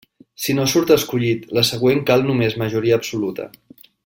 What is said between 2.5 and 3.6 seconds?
majoria absoluta.